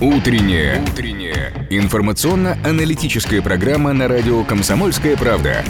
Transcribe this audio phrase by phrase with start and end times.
[0.00, 0.82] Утренняя.
[0.82, 1.66] Утренняя.
[1.70, 5.64] Информационно-аналитическая программа на радио «Комсомольская правда».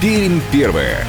[0.00, 1.04] Пермь первая.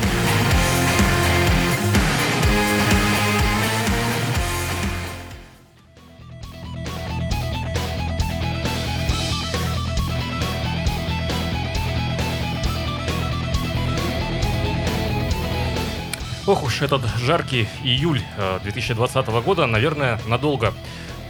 [16.48, 18.22] Ох уж этот жаркий июль
[18.64, 20.74] 2020 э, года, наверное, надолго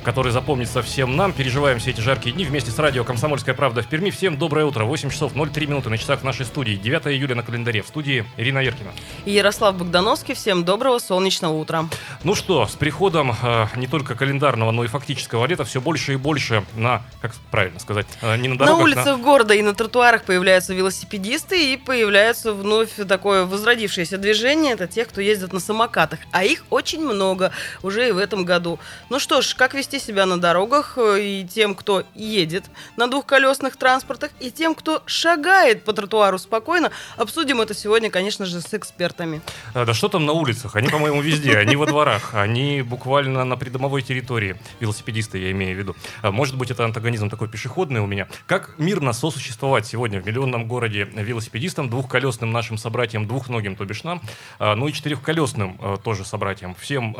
[0.07, 1.33] который запомнится всем нам.
[1.33, 4.09] Переживаем все эти жаркие дни вместе с радио «Комсомольская правда» в Перми.
[4.09, 4.85] Всем доброе утро.
[4.85, 6.75] 8 часов 03 минуты на часах в нашей студии.
[6.75, 7.81] 9 июля на календаре.
[7.81, 8.91] В студии Ирина Еркина.
[9.25, 10.33] И Ярослав Богдановский.
[10.33, 11.89] Всем доброго солнечного утра.
[12.23, 16.15] Ну что, с приходом э, не только календарного, но и фактического лета все больше и
[16.15, 18.77] больше на, как правильно сказать, э, не на дорогах.
[18.77, 19.17] На улицах на...
[19.17, 24.71] города и на тротуарах появляются велосипедисты и появляются вновь такое возродившееся движение.
[24.71, 26.19] Это те, кто ездит на самокатах.
[26.31, 27.51] А их очень много
[27.83, 28.79] уже и в этом году.
[29.09, 33.07] Ну что ж, как вести вести себя на дорогах э, и тем, кто едет на
[33.07, 36.91] двухколесных транспортах, и тем, кто шагает по тротуару спокойно.
[37.17, 39.41] Обсудим это сегодня, конечно же, с экспертами.
[39.73, 40.75] А, да что там на улицах?
[40.75, 41.57] Они, по-моему, везде.
[41.57, 42.33] Они во дворах.
[42.33, 44.55] Они буквально на придомовой территории.
[44.79, 45.95] Велосипедисты, я имею в виду.
[46.21, 48.27] А, может быть, это антагонизм такой пешеходный у меня.
[48.45, 54.21] Как мирно сосуществовать сегодня в миллионном городе велосипедистам, двухколесным нашим собратьям, двухногим, то бишь нам,
[54.59, 57.15] ну и четырехколесным тоже собратьям, всем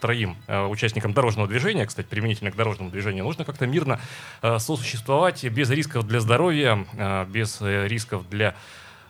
[0.00, 4.00] троим участникам дорожного движения, кстати, применительно к дорожному движению, нужно как-то мирно
[4.42, 8.54] э, сосуществовать без рисков для здоровья, э, без э, рисков для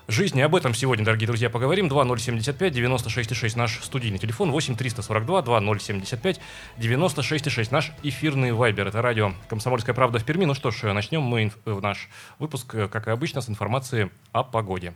[0.09, 0.41] жизни.
[0.41, 1.89] Об этом сегодня, дорогие друзья, поговорим.
[1.89, 6.41] 2075 96,6 наш студийный телефон, 8 342 2075
[6.79, 8.89] 96,6 наш эфирный вайбер.
[8.89, 10.45] Это радио «Комсомольская правда» в Перми.
[10.45, 14.93] Ну что ж, начнем мы в наш выпуск, как и обычно, с информации о погоде.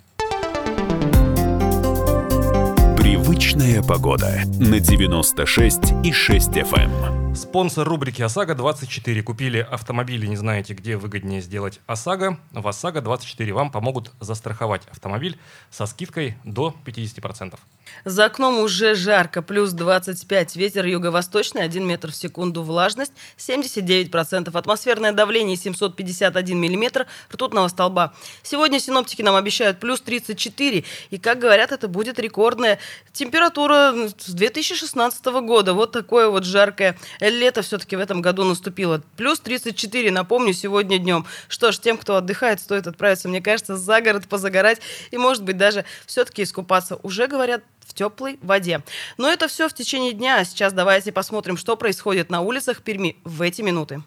[2.96, 7.17] Привычная погода на 96 и 6 FM.
[7.34, 9.22] Спонсор рубрики ОСАГО 24.
[9.22, 12.39] Купили автомобили, не знаете, где выгоднее сделать ОСАГО.
[12.53, 15.39] В ОСАГО 24 вам помогут застраховать автомобиль
[15.71, 17.59] со скидкой до 50%.
[18.04, 25.12] За окном уже жарко, плюс 25, ветер юго-восточный, 1 метр в секунду, влажность 79%, атмосферное
[25.12, 28.15] давление 751 миллиметр ртутного столба.
[28.43, 32.78] Сегодня синоптики нам обещают плюс 34, и, как говорят, это будет рекордная
[33.12, 35.75] температура с 2016 года.
[35.75, 39.03] Вот такое вот жаркое лето все-таки в этом году наступило.
[39.16, 41.27] Плюс 34, напомню, сегодня днем.
[41.48, 45.56] Что ж, тем, кто отдыхает, стоит отправиться, мне кажется, за город позагорать и, может быть,
[45.56, 46.98] даже все-таки искупаться.
[47.03, 48.82] Уже говорят в теплой воде.
[49.16, 50.44] Но это все в течение дня.
[50.44, 54.03] Сейчас давайте посмотрим, что происходит на улицах Перми в эти минуты.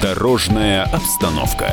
[0.00, 1.72] Дорожная обстановка.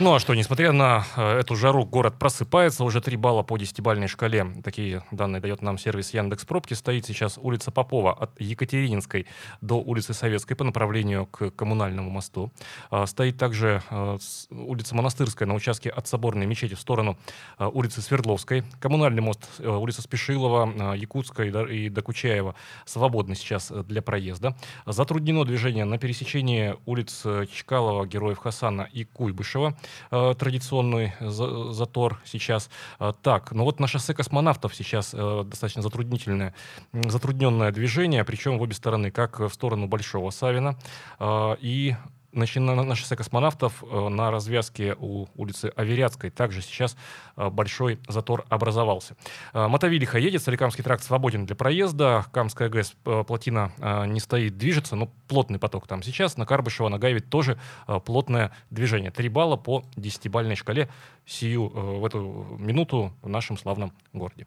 [0.00, 2.84] Ну а что, несмотря на э, эту жару, город просыпается.
[2.84, 4.46] Уже 3 балла по десятибальной шкале.
[4.64, 6.72] Такие данные дает нам сервис Яндекс Пробки.
[6.72, 9.26] Стоит сейчас улица Попова от Екатерининской
[9.60, 12.50] до улицы Советской по направлению к Коммунальному мосту.
[12.90, 14.18] А, стоит также э,
[14.48, 17.18] улица Монастырская на участке от Соборной мечети в сторону
[17.58, 18.64] э, улицы Свердловской.
[18.80, 22.54] Коммунальный мост, улица Спешилова, Якутская и Докучаева
[22.86, 24.56] свободны сейчас для проезда.
[24.86, 27.22] Затруднено движение на пересечении улиц
[27.52, 29.76] Чкалова, Героев Хасана и Куйбышева.
[30.10, 32.70] Э, традиционный за, затор сейчас.
[32.98, 36.54] Э, так, ну вот на шоссе космонавтов сейчас э, достаточно затруднительное,
[36.92, 40.76] затрудненное движение, причем в обе стороны, как в сторону Большого Савина
[41.20, 41.94] и
[42.32, 46.96] начиная на шоссе космонавтов э, на развязке у улицы Аверятской также сейчас
[47.36, 49.16] э, большой затор образовался.
[49.52, 52.94] Э, Мотовилиха едет, Соликамский тракт свободен для проезда, Камская ГЭС
[53.26, 53.72] плотина
[54.06, 56.36] не стоит, движется, но плотный поток там сейчас.
[56.36, 57.58] На Карбышева, на Гайве тоже
[58.04, 59.10] плотное движение.
[59.10, 60.88] Три балла по десятибальной шкале
[61.26, 64.46] сию в эту минуту в нашем славном городе.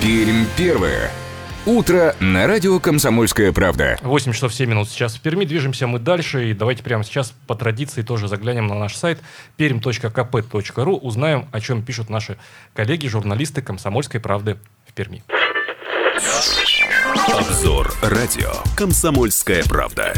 [0.00, 1.10] Пермь первое.
[1.66, 3.98] Утро на радио «Комсомольская правда».
[4.02, 5.44] 8 часов 7 минут сейчас в Перми.
[5.44, 6.50] Движемся мы дальше.
[6.50, 9.18] И давайте прямо сейчас по традиции тоже заглянем на наш сайт
[9.58, 11.00] perm.kp.ru.
[11.00, 12.38] Узнаем, о чем пишут наши
[12.72, 14.58] коллеги, журналисты «Комсомольской правды»
[14.88, 15.24] в Перми.
[17.34, 20.14] Обзор радио «Комсомольская правда».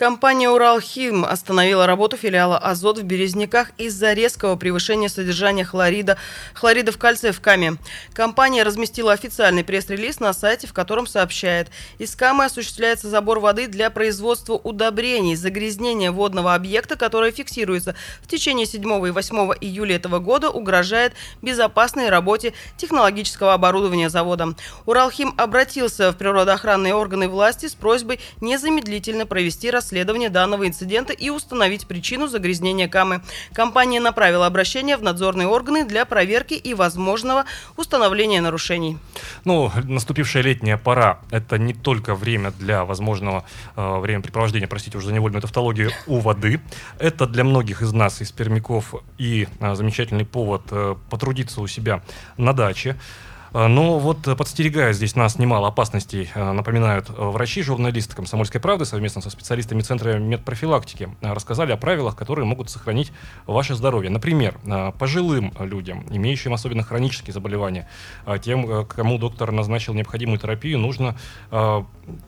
[0.00, 6.16] Компания «Уралхим» остановила работу филиала «Азот» в Березняках из-за резкого превышения содержания хлорида,
[6.54, 7.76] хлорида в кальция в каме.
[8.14, 11.68] Компания разместила официальный пресс-релиз на сайте, в котором сообщает,
[11.98, 18.64] из камы осуществляется забор воды для производства удобрений, загрязнение водного объекта, которое фиксируется в течение
[18.64, 21.12] 7 и 8 июля этого года, угрожает
[21.42, 24.54] безопасной работе технологического оборудования завода.
[24.86, 31.30] «Уралхим» обратился в природоохранные органы власти с просьбой незамедлительно провести расследование расследование данного инцидента и
[31.30, 33.22] установить причину загрязнения Камы.
[33.52, 37.44] Компания направила обращение в надзорные органы для проверки и возможного
[37.76, 38.98] установления нарушений.
[39.44, 43.44] Ну, наступившая летняя пора– это не только время для возможного
[43.74, 46.60] э, времяпрепровождения, простите уже за невольную тавтологию, у воды.
[47.00, 52.00] Это для многих из нас, из пермяков, и э, замечательный повод э, потрудиться у себя
[52.36, 52.96] на даче.
[53.52, 58.60] А, но вот э, подстерегая здесь нас немало опасностей, э, напоминают э, врачи, журналисты «Комсомольской
[58.60, 63.12] правды» совместно со специалистами Центра медпрофилактики рассказали о правилах, которые могут сохранить
[63.46, 64.10] ваше здоровье.
[64.10, 64.58] Например,
[64.98, 67.88] пожилым людям, имеющим особенно хронические заболевания,
[68.42, 71.16] тем, кому доктор назначил необходимую терапию, нужно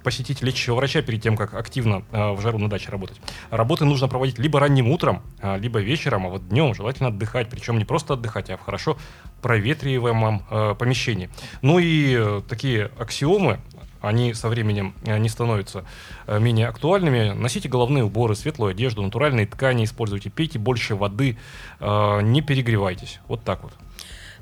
[0.03, 3.21] посетить лечащего врача перед тем, как активно в жару на даче работать.
[3.51, 5.23] Работы нужно проводить либо ранним утром,
[5.59, 8.97] либо вечером, а вот днем желательно отдыхать, причем не просто отдыхать, а в хорошо
[9.41, 11.31] проветриваемом помещении помещении.
[11.63, 13.61] Ну и э, такие аксиомы,
[14.01, 15.85] они со временем э, не становятся
[16.27, 17.31] э, менее актуальными.
[17.31, 21.39] Носите головные уборы, светлую одежду, натуральные ткани используйте, пейте больше воды,
[21.81, 23.21] не перегревайтесь.
[23.29, 23.73] Вот так вот.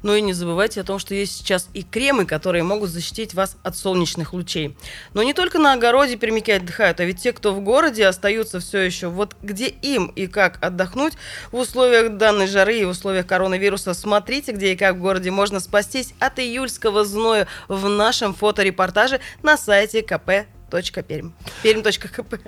[0.02, 3.34] Но ну и не забывайте о том, что есть сейчас и кремы, которые могут защитить
[3.34, 4.76] вас от солнечных лучей.
[5.14, 8.80] Но не только на огороде пермяки отдыхают, а ведь те, кто в городе, остаются все
[8.80, 9.08] еще.
[9.08, 11.14] Вот где им и как отдохнуть
[11.52, 15.60] в условиях данной жары и в условиях коронавируса, смотрите, где и как в городе можно
[15.60, 21.30] спастись от июльского зноя в нашем фоторепортаже на сайте КП Пермь.
[21.62, 22.40] Пермь.кп.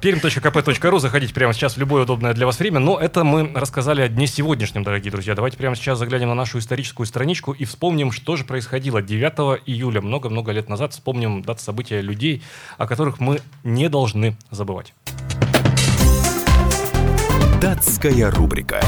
[0.00, 0.98] Пермь.кп.ру.
[0.98, 2.78] Заходите прямо сейчас в любое удобное для вас время.
[2.78, 5.34] Но это мы рассказали о дне сегодняшнем, дорогие друзья.
[5.34, 10.00] Давайте прямо сейчас заглянем на нашу историческую страничку и вспомним, что же происходило 9 июля,
[10.00, 10.92] много-много лет назад.
[10.92, 12.42] Вспомним даты события людей,
[12.78, 14.94] о которых мы не должны забывать.
[17.60, 18.80] Датская рубрика.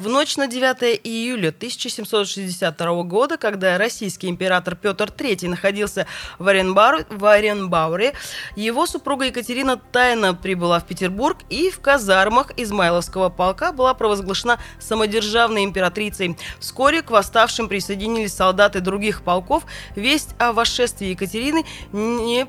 [0.00, 6.06] В ночь на 9 июля 1762 года, когда российский император Петр III находился
[6.38, 7.04] в, Оренбар...
[7.10, 8.14] в Оренбауре,
[8.56, 15.64] его супруга Екатерина тайно прибыла в Петербург и в казармах Измайловского полка была провозглашена самодержавной
[15.64, 16.38] императрицей.
[16.60, 19.66] Вскоре к восставшим присоединились солдаты других полков.
[19.96, 22.46] Весть о восшествии Екатерины не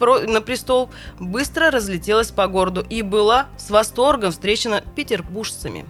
[0.00, 0.90] на престол
[1.20, 5.86] быстро разлетелась по городу и была с восторгом встречена петербуржцами.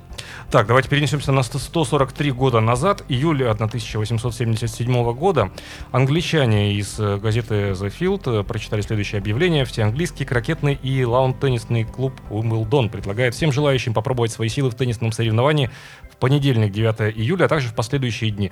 [0.51, 5.51] Так, давайте перенесемся на 143 года назад, июля 1877 года.
[5.93, 9.67] Англичане из э, газеты The Field э, прочитали следующее объявление.
[9.67, 15.71] Всеанглийский крокетный и лаун-теннисный клуб Уимблдон предлагает всем желающим попробовать свои силы в теннисном соревновании
[16.11, 18.51] в понедельник, 9 июля, а также в последующие дни.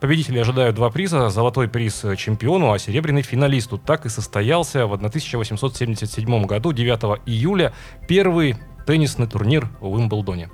[0.00, 1.28] Победители ожидают два приза.
[1.28, 3.78] Золотой приз чемпиону, а серебряный финалисту.
[3.78, 7.72] Так и состоялся в 1877 году, 9 июля,
[8.08, 10.50] первый теннисный турнир в Уимблдоне.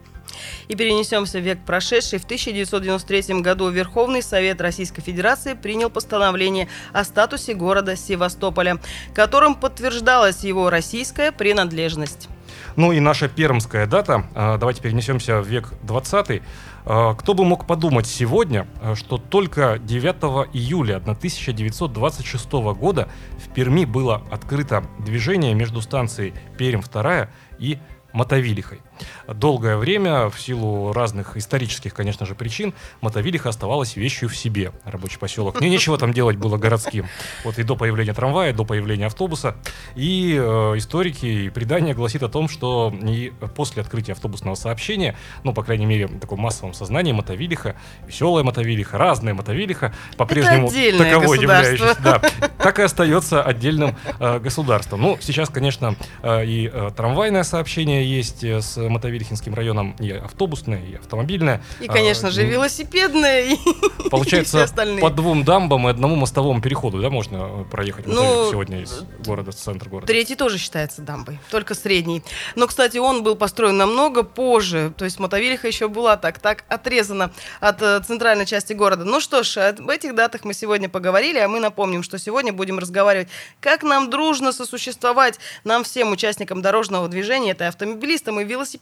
[0.69, 2.19] И перенесемся в век прошедший.
[2.19, 8.79] В 1993 году Верховный Совет Российской Федерации принял постановление о статусе города Севастополя,
[9.15, 12.29] которым подтверждалась его российская принадлежность.
[12.77, 14.25] Ну и наша пермская дата.
[14.35, 16.43] А, давайте перенесемся в век 20
[16.85, 23.85] а, кто бы мог подумать сегодня, а, что только 9 июля 1926 года в Перми
[23.85, 27.29] было открыто движение между станцией Пермь-2
[27.59, 27.79] и
[28.13, 28.81] Мотовилихой.
[29.27, 34.73] Долгое время, в силу разных исторических, конечно же, причин, Мотовилиха оставалась вещью в себе.
[34.85, 35.61] Рабочий поселок.
[35.61, 37.07] Мне нечего там делать было городским.
[37.45, 39.57] Вот и до появления трамвая, до появления автобуса.
[39.95, 45.53] И э, историки и предания гласит о том, что и после открытия автобусного сообщения, ну,
[45.53, 52.01] по крайней мере, в таком массовом сознании, Мотовилиха, веселая Мотовилиха, разная Мотовилиха, по-прежнему таковой являющаяся,
[52.03, 52.23] да,
[52.59, 55.01] так и остается отдельным э, государством.
[55.01, 60.85] Ну, сейчас, конечно, э, и э, трамвайное сообщение есть э, с Мотовилихинским районом и автобусная,
[60.85, 61.63] и автомобильная.
[61.81, 63.43] И, конечно а, же, велосипедная.
[64.05, 68.83] И получается, и по двум дамбам и одному мостовому переходу, да, можно проехать ну, сегодня
[68.83, 70.07] из города, с центра города?
[70.07, 72.23] Третий тоже считается дамбой, только средний.
[72.57, 77.33] Но, кстати, он был построен намного позже, то есть Мотовилиха еще была так, так отрезана
[77.61, 79.05] от э, центральной части города.
[79.05, 82.79] Ну что ж, об этих датах мы сегодня поговорили, а мы напомним, что сегодня будем
[82.79, 83.29] разговаривать,
[83.61, 88.82] как нам дружно сосуществовать, нам всем участникам дорожного движения, это автомобилистам и велосипедистам,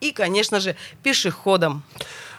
[0.00, 1.82] и, конечно же, пешеходам.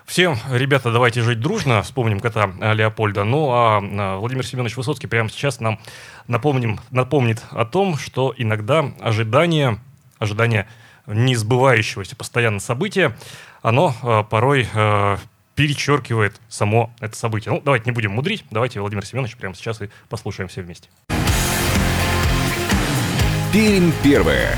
[0.05, 3.23] Всем, ребята, давайте жить дружно, вспомним кота Леопольда.
[3.23, 5.79] Ну, а, а Владимир Семенович Высоцкий прямо сейчас нам
[6.27, 9.79] напомним, напомнит о том, что иногда ожидание,
[10.19, 10.67] ожидание
[11.07, 13.15] не сбывающегося постоянно события,
[13.61, 15.17] оно э, порой э,
[15.55, 17.53] перечеркивает само это событие.
[17.53, 20.89] Ну, давайте не будем мудрить, давайте Владимир Семенович прямо сейчас и послушаем все вместе.
[23.51, 24.57] Пермь первое.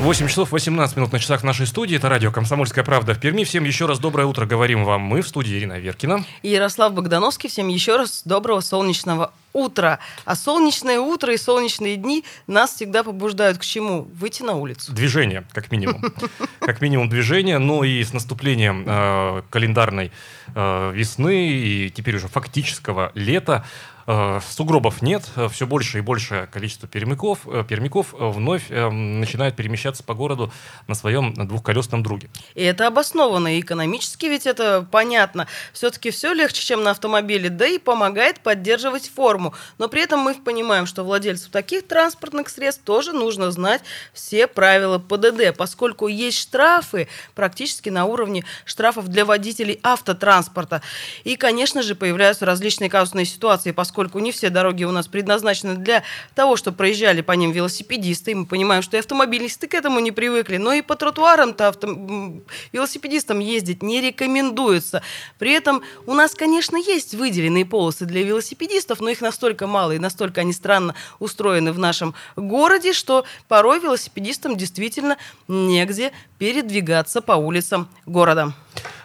[0.00, 1.96] 8 часов 18 минут на часах в нашей студии.
[1.96, 3.44] Это радио «Комсомольская правда» в Перми.
[3.44, 6.22] Всем еще раз доброе утро говорим вам мы в студии Ирина Веркина.
[6.42, 7.48] И Ярослав Богдановский.
[7.48, 9.98] Всем еще раз доброго солнечного утра.
[10.26, 14.02] А солнечное утро и солнечные дни нас всегда побуждают к чему?
[14.02, 14.92] Выйти на улицу.
[14.92, 16.04] Движение, как минимум.
[16.60, 17.58] Как минимум движение.
[17.58, 20.12] Ну и с наступлением э, календарной
[20.54, 23.64] э, весны и теперь уже фактического лета
[24.06, 30.14] сугробов нет, э, все больше и больше количество пермяков, э, пермяков вновь начинают перемещаться по
[30.14, 30.52] городу
[30.86, 32.30] на своем двухколесном друге.
[32.54, 35.48] И это обоснованно, и экономически ведь это понятно.
[35.72, 39.54] Все-таки все легче, чем на автомобиле, да и помогает поддерживать форму.
[39.78, 43.82] Но при этом мы понимаем, что владельцу таких транспортных средств тоже нужно знать
[44.12, 50.80] все правила ПДД, поскольку есть штрафы практически на уровне штрафов для водителей автотранспорта.
[51.24, 55.74] И, конечно же, появляются различные казусные ситуации, поскольку поскольку не все дороги у нас предназначены
[55.76, 56.02] для
[56.34, 60.12] того, чтобы проезжали по ним велосипедисты, и мы понимаем, что и автомобилисты к этому не
[60.12, 61.88] привыкли, но и по тротуарам-то авто...
[62.72, 65.00] велосипедистам ездить не рекомендуется.
[65.38, 69.98] При этом у нас, конечно, есть выделенные полосы для велосипедистов, но их настолько мало и
[69.98, 75.16] настолько они странно устроены в нашем городе, что порой велосипедистам действительно
[75.48, 78.52] негде передвигаться по улицам города.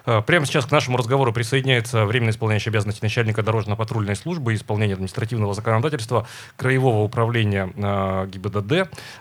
[0.06, 4.94] Э, прямо сейчас к нашему разговору присоединяется временно исполняющий обязанности начальника дорожно-патрульной службы и исполнения
[4.94, 6.28] административного законодательства
[6.58, 8.72] Краевого управления э, ГИБДД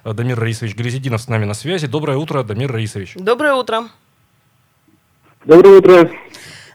[0.05, 1.87] э, Дамир Раисович Гализидинов с нами на связи.
[1.87, 3.15] Доброе утро, Дамир Раисович.
[3.17, 3.89] Доброе утро.
[5.45, 6.11] Доброе утро.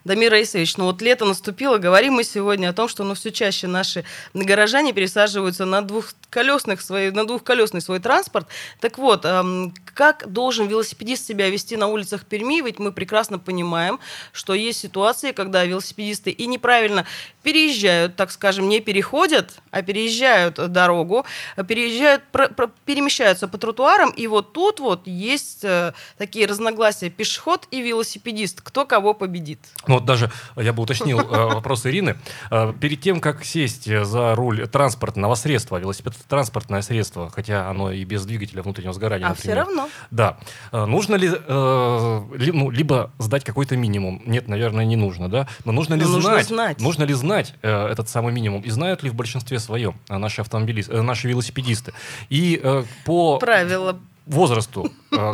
[0.05, 3.65] Дамир Раисович, ну вот лето наступило, говорим мы сегодня о том, что ну все чаще
[3.65, 8.47] наши горожане пересаживаются на двухколесных свой, на двухколесный свой транспорт.
[8.79, 12.61] Так вот, эм, как должен велосипедист себя вести на улицах Перми?
[12.61, 13.99] Ведь мы прекрасно понимаем,
[14.31, 17.07] что есть ситуации, когда велосипедисты и неправильно
[17.41, 21.25] переезжают, так скажем, не переходят, а переезжают дорогу,
[21.67, 27.67] переезжают, про, про, перемещаются по тротуарам, и вот тут вот есть э, такие разногласия пешеход
[27.71, 29.59] и велосипедист, кто кого победит.
[29.87, 31.23] Ну, вот даже я бы уточнил э,
[31.55, 32.17] вопрос Ирины.
[32.51, 38.03] Э, перед тем, как сесть за руль транспортного средства, велосипед транспортное средство, хотя оно и
[38.03, 39.55] без двигателя внутреннего сгорания, а например.
[39.55, 39.89] все равно.
[40.11, 40.37] Да.
[40.71, 44.21] Э, нужно ли, ну, либо сдать какой-то минимум?
[44.25, 45.47] Нет, наверное, не нужно, да?
[45.63, 48.61] Но нужно ли Но знать, нужно знать, нужно ли знать этот самый минимум?
[48.61, 51.93] И знают ли в большинстве своем наши автомобилисты, наши велосипедисты?
[52.29, 52.61] И
[53.05, 53.37] по...
[53.39, 54.91] Правила возрасту,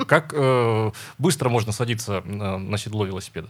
[0.07, 0.35] как
[1.17, 3.49] быстро можно садиться на седло велосипеда?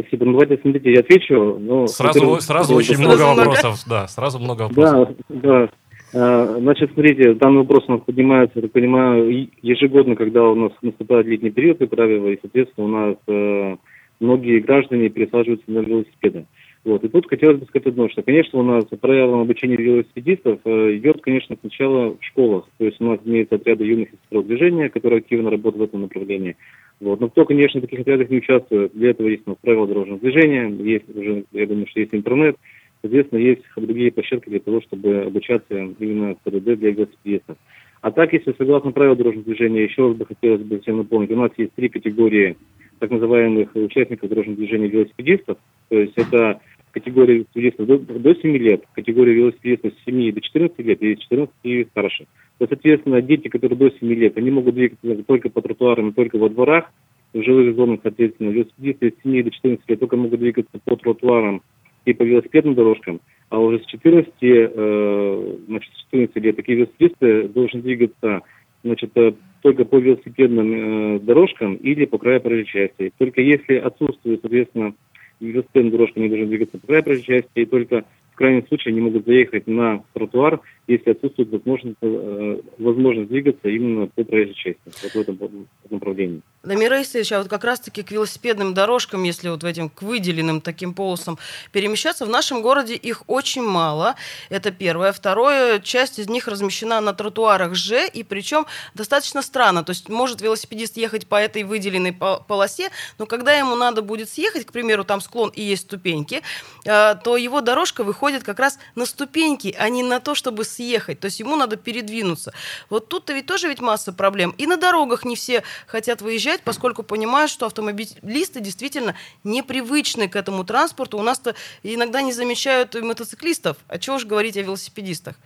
[0.00, 0.26] Спасибо.
[0.26, 1.58] Ну, давайте, смотрите, я отвечу.
[1.58, 3.76] Но, сразу сразу очень много вопросов.
[3.88, 5.08] Да, сразу много вопросов.
[5.28, 5.68] Да, да.
[6.12, 10.72] А, значит, смотрите, данный вопрос у нас поднимается, я так понимаю, ежегодно, когда у нас
[10.82, 13.76] наступает летний период, как правило, и, соответственно, у нас э,
[14.18, 16.46] многие граждане пересаживаются на велосипеды.
[16.82, 17.04] Вот.
[17.04, 21.20] И тут хотелось бы сказать одно, что, конечно, у нас правилам обучения велосипедистов э, идет,
[21.20, 22.64] конечно, сначала в школах.
[22.78, 26.56] То есть у нас имеются отряды юных инструкторов движения, которые активно работают в этом направлении.
[27.00, 27.18] Вот.
[27.20, 30.20] Но кто, конечно, в таких отрядах не участвует, для этого есть у нас правила дорожного
[30.20, 32.56] движения, есть уже, я думаю, что есть интернет,
[33.00, 37.56] соответственно, есть другие площадки для того, чтобы обучаться именно ПДД для велосипедистов.
[38.02, 41.36] А так, если согласно правилам дорожного движения, еще раз бы хотелось бы всем напомнить, у
[41.36, 42.56] нас есть три категории
[42.98, 45.56] так называемых участников дорожного движения велосипедистов,
[45.88, 50.78] то есть это категория велосипедистов до, до 7 лет, категория велосипедистов с 7 до 14
[50.80, 52.26] лет и 14 и старше
[52.66, 56.92] соответственно, дети, которые до 7 лет, они могут двигаться только по тротуарам, только во дворах,
[57.32, 61.62] в жилых зонах, соответственно, велосипедисты с 7 до 14 лет только могут двигаться по тротуарам
[62.04, 67.48] и по велосипедным дорожкам, а уже с 14, э, значит, с 14 лет такие велосипедисты
[67.48, 68.42] должны двигаться
[68.82, 73.12] значит, э, только по велосипедным э, дорожкам или по краю проезжей части.
[73.18, 74.94] Только если отсутствует, соответственно,
[75.40, 78.04] велосипедная дорожка, они должны двигаться по краю проезжей части, и только
[78.40, 84.24] крайнем случае они могут заехать на тротуар если отсутствует возможность, э, возможность двигаться именно по
[84.24, 86.42] проезжей части, вот в этом направлении.
[86.64, 90.60] Дамир Раисович, а вот как раз-таки к велосипедным дорожкам, если вот в этим, к выделенным
[90.60, 91.38] таким полосам
[91.70, 94.16] перемещаться, в нашем городе их очень мало,
[94.50, 95.12] это первое.
[95.12, 100.40] Второе, часть из них размещена на тротуарах же, и причем достаточно странно, то есть может
[100.40, 105.20] велосипедист ехать по этой выделенной полосе, но когда ему надо будет съехать, к примеру, там
[105.20, 106.42] склон и есть ступеньки,
[106.84, 110.64] э, то его дорожка выходит выходит как раз на ступеньки, а не на то, чтобы
[110.64, 111.20] съехать.
[111.20, 112.52] То есть ему надо передвинуться.
[112.88, 114.54] Вот тут-то ведь тоже ведь масса проблем.
[114.58, 120.64] И на дорогах не все хотят выезжать, поскольку понимают, что автомобилисты действительно непривычны к этому
[120.64, 121.18] транспорту.
[121.18, 123.76] У нас-то иногда не замечают мотоциклистов.
[123.88, 125.36] А чего же говорить о велосипедистах?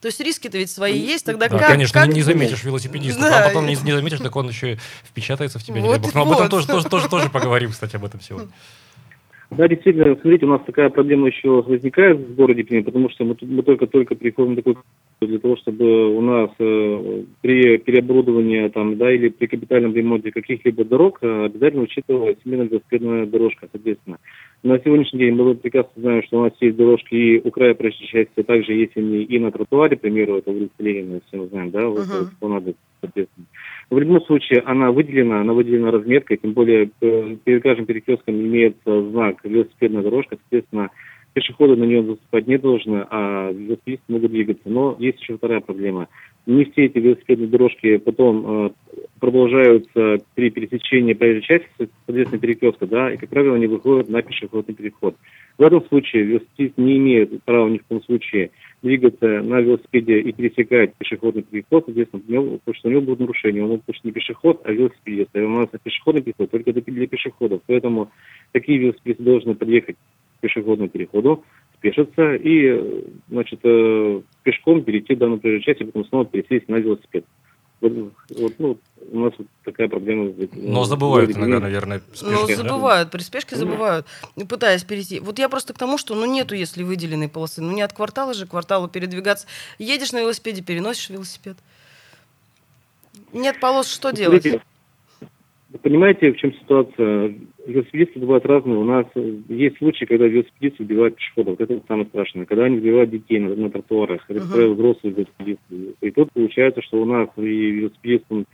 [0.00, 1.68] То есть риски-то ведь свои есть, тогда да, как...
[1.68, 2.08] конечно, как...
[2.08, 3.44] Не, не заметишь велосипедиста, да.
[3.44, 6.14] а потом не, не заметишь, так он еще впечатается в тебя, не вот, дай бог.
[6.14, 6.32] Но вот.
[6.32, 8.50] об этом тоже, тоже, тоже, тоже поговорим, кстати, об этом сегодня.
[9.56, 14.14] Да, действительно, смотрите, у нас такая проблема еще возникает в городе потому что мы только-только
[14.14, 14.76] приходим такой
[15.26, 20.84] для того, чтобы у нас э, при переоборудовании там, да, или при капитальном ремонте каких-либо
[20.84, 24.18] дорог э, обязательно учитывалась именно велосипедная дорожка, соответственно.
[24.62, 28.42] На сегодняшний день мы прекрасно знаем, что у нас есть дорожки и у края части,
[28.42, 31.88] также есть они и на тротуаре, к примеру, это улица Ленина, все мы знаем, да,
[31.88, 32.48] вот, uh-huh.
[32.48, 33.46] надо, соответственно.
[33.90, 39.10] В любом случае, она выделена, она выделена разметкой, тем более э, перед каждым перекрестком имеется
[39.10, 40.90] знак велосипедная дорожка, соответственно,
[41.32, 44.68] пешеходы на нее заступать не должны, а велосипедисты могут двигаться.
[44.68, 46.08] Но есть еще вторая проблема.
[46.46, 48.70] Не все эти велосипедные дорожки потом э,
[49.20, 54.74] продолжаются при пересечении проезжей части, соответственно, перекрестка, да, и, как правило, они выходят на пешеходный
[54.74, 55.14] переход.
[55.58, 58.50] В этом случае велосипедист не имеет права ни в коем случае
[58.82, 63.62] двигаться на велосипеде и пересекать пешеходный переход, соответственно, потому что у него будет нарушение.
[63.62, 65.30] Он может не пешеход, а велосипедист.
[65.34, 67.60] А у нас пешеходный переход только для пешеходов.
[67.66, 68.10] Поэтому
[68.50, 69.96] такие велосипедисты должны подъехать
[70.42, 71.44] пешеходному переходу,
[71.78, 77.24] спешиться и, значит, э, пешком перейти данную проезжую часть и потом снова пересесть на велосипед.
[77.80, 77.92] Вот,
[78.30, 78.78] вот, ну,
[79.10, 80.32] у нас вот такая проблема.
[80.52, 82.52] Но забывают иногда, наверное, спешки.
[82.52, 83.18] Ну, забывают, да?
[83.18, 84.06] при спешке забывают,
[84.48, 85.18] пытаясь перейти.
[85.18, 87.60] Вот я просто к тому, что ну нету, если выделенной полосы.
[87.60, 89.48] Ну не от квартала же к кварталу передвигаться.
[89.80, 91.56] Едешь на велосипеде, переносишь велосипед.
[93.32, 94.46] Нет полос, что делать?
[95.80, 97.34] Понимаете, в чем ситуация?
[97.66, 98.76] Велосипедисты бывают разные.
[98.76, 99.06] У нас
[99.48, 101.60] есть случаи, когда велосипедисты убивают пешеходов.
[101.60, 102.44] Это самое страшное.
[102.44, 104.74] Когда они убивают детей на, на тротуарах, это, uh-huh.
[104.74, 105.94] взрослые велосипедисты.
[106.00, 108.44] И тут получается, что у нас и велосипедист, он,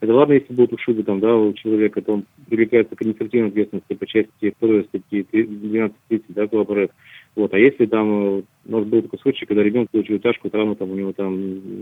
[0.00, 3.94] это ладно, если будут ушибы там, да, у человека, то он привлекается к административной ответственности
[3.94, 6.90] по части 2 статьи 12.30, да, коллаборет.
[7.36, 10.90] Вот, а если там, у нас был такой случай, когда ребенок получил тяжкую травму, там
[10.90, 11.38] у него там,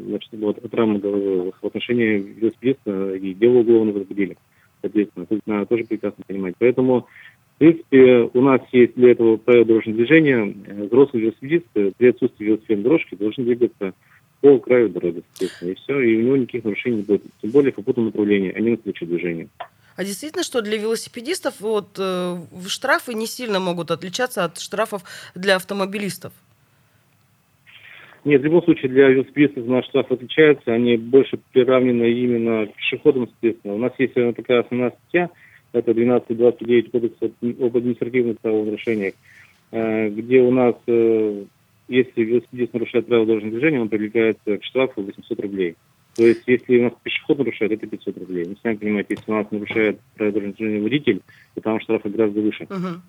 [0.09, 4.37] значит, была травма головы в отношении велосипедиста и дело уголовно возбудили
[4.85, 6.55] соответственно, тут надо тоже прекрасно понимать.
[6.59, 7.07] Поэтому,
[7.55, 10.55] в принципе, у нас есть для этого правила дорожного движения.
[10.85, 13.95] Взрослые велосипедисты при отсутствии велосипедной дорожки должны двигаться
[14.41, 17.23] по краю дороги, соответственно, и все, и у него никаких нарушений не будет.
[17.41, 19.49] Тем более в попутном направлении, а не на случай движения.
[19.97, 22.37] А действительно, что для велосипедистов вот, э,
[22.67, 25.03] штрафы не сильно могут отличаться от штрафов
[25.35, 26.33] для автомобилистов?
[28.25, 33.29] Нет, в любом случае для велосипедистов наш штраф отличается, они больше приравнены именно к пешеходам,
[33.29, 33.75] соответственно.
[33.75, 35.31] У нас есть такая основная статья,
[35.73, 39.15] это 12.29 кодекса об административных правонарушениях,
[39.73, 41.45] э, где у нас, э,
[41.89, 45.77] если велосипедист нарушает правила дорожного движения, он привлекается к штрафу 800 рублей.
[46.17, 48.45] То есть, если у нас пешеход нарушает, это 500 рублей.
[48.45, 51.21] Вы сами понимаете, если у нас нарушает правила дорожного движения водитель,
[51.57, 52.65] то там штрафы гораздо выше.
[52.65, 53.01] Uh-huh.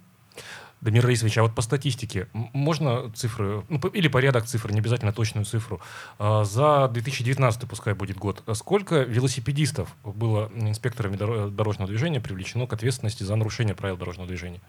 [0.86, 5.44] Дамир Раисович, а вот по статистике, можно цифры, ну, или порядок цифр, не обязательно точную
[5.44, 5.82] цифру,
[6.20, 11.16] а, за 2019, пускай будет год, сколько велосипедистов было инспекторами
[11.50, 14.62] дорожного движения привлечено к ответственности за нарушение правил дорожного движения?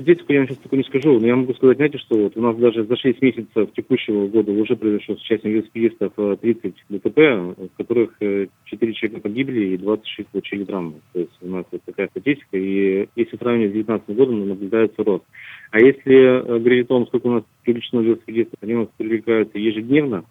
[0.00, 2.40] Статистику я вам сейчас такой не скажу, но я могу сказать, знаете, что вот у
[2.40, 7.18] нас даже за 6 месяцев текущего года уже произошло с участием велосипедистов 30 э, ДТП,
[7.18, 10.94] в которых 4 э, человека погибли и 26 получили травмы.
[11.12, 15.24] То есть у нас вот такая статистика, и если сравнивать с 2019 годом, наблюдается рост.
[15.70, 19.58] А если э, говорить о том, сколько у нас привлечено велосипедистов, они у нас привлекаются
[19.58, 20.24] ежедневно,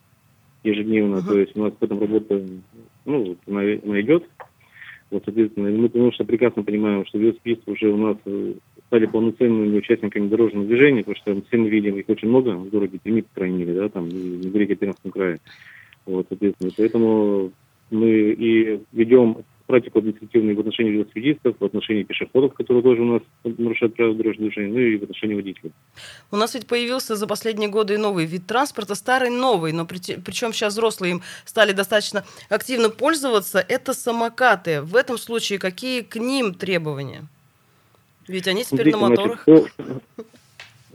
[0.64, 1.28] ежедневно, uh-huh.
[1.28, 2.44] то есть у нас в этом работа,
[3.06, 4.24] ну, она, она идет,
[5.12, 8.18] вот, соответственно, мы, потому что прекрасно понимаем, что велосипедисты уже у нас
[8.90, 12.98] стали полноценными участниками дорожного движения, потому что все мы видим, их очень много в городе
[12.98, 15.40] Перми, по крайней мере, да, там, о Пермском крае.
[16.08, 17.52] Вот, соответственно, поэтому
[17.92, 23.22] мы и ведем практику административную в отношении велосипедистов, в отношении пешеходов, которые тоже у нас
[23.44, 25.72] нарушают правила дорожного движения, ну и в отношении водителей.
[26.32, 30.00] У нас ведь появился за последние годы и новый вид транспорта, старый новый, но при,
[30.16, 34.82] причем сейчас взрослые им стали достаточно активно пользоваться, это самокаты.
[34.82, 37.28] В этом случае какие к ним требования?
[38.30, 39.44] Ведь они теперь на моторах.
[39.46, 39.74] Значит,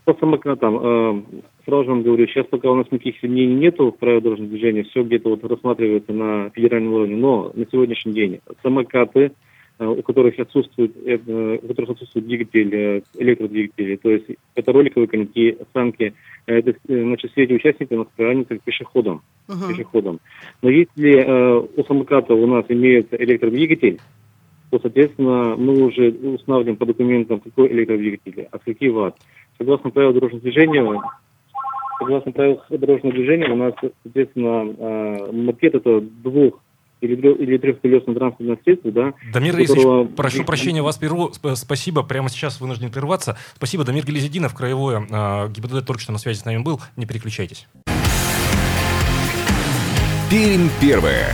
[0.04, 1.22] по, по самокатам, э,
[1.64, 5.02] сразу вам говорю, сейчас пока у нас никаких изменений нету в правилах дорожного движения, все
[5.02, 9.32] где-то вот рассматривается на федеральном уровне, но на сегодняшний день самокаты,
[9.80, 15.58] э, у которых отсутствует, э, у которых отсутствует двигатель, электродвигатели, то есть это роликовые коньки,
[15.72, 16.14] санки,
[16.46, 19.22] это, значит, все эти участники у нас приравниваются к пешеходам.
[19.48, 19.68] Uh-huh.
[19.70, 20.20] пешеходам.
[20.62, 23.98] Но если э, у самоката у нас имеется электродвигатель,
[24.74, 29.14] то, соответственно, мы уже устанавливаем по документам, какой электродвигатель, а какие ватт.
[29.56, 31.00] Согласно правилам дорожного движения,
[32.00, 36.60] согласно правилам дорожного движения, у нас, соответственно, э, мопед это двух
[37.00, 39.14] или, или трехколесное транспортное средство, да.
[39.32, 41.30] Дамир Раисович, прошу прощения, вас прерву.
[41.54, 43.36] Спасибо, прямо сейчас вынужден прерваться.
[43.54, 46.80] Спасибо, Дамир Гелезидинов, краевое э, ГИБДД только что на связи с нами был.
[46.96, 47.68] Не переключайтесь.
[50.28, 51.32] Пермь первое.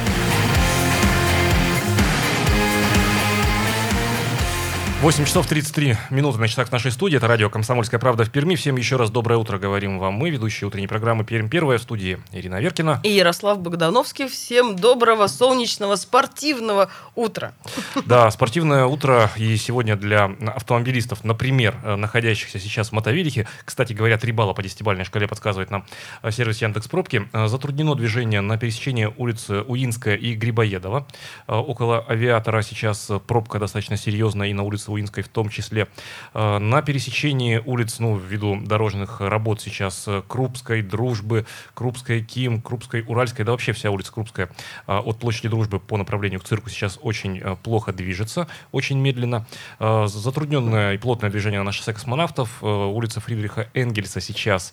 [5.01, 7.17] 8 часов 33 минуты на часах нашей студии.
[7.17, 8.55] Это радио «Комсомольская правда» в Перми.
[8.55, 12.19] Всем еще раз доброе утро говорим вам мы, ведущие утренней программы «Пермь первая» в студии
[12.33, 13.01] Ирина Веркина.
[13.03, 14.29] И Ярослав Богдановский.
[14.29, 17.55] Всем доброго, солнечного, спортивного утра.
[18.05, 23.49] Да, спортивное утро и сегодня для автомобилистов, например, находящихся сейчас в Мотовилихе.
[23.65, 25.87] Кстати говоря, 3 балла по десятибалльной шкале подсказывает нам
[26.31, 27.27] сервис Яндекс Пробки.
[27.33, 31.07] Затруднено движение на пересечении улицы Уинская и Грибоедова.
[31.47, 35.89] Около авиатора сейчас пробка достаточно серьезная и на улице Уинской в том числе.
[36.35, 43.05] Э, на пересечении улиц, ну, ввиду дорожных работ сейчас э, Крупской, Дружбы, Крупской, Ким, Крупской,
[43.07, 44.51] Уральской, да вообще вся улица Крупская
[44.87, 49.47] э, от площади Дружбы по направлению к цирку сейчас очень плохо движется, очень медленно.
[49.79, 52.63] Затрудненное и плотное движение на шоссе космонавтов.
[52.63, 54.73] Улица Фридриха Энгельса сейчас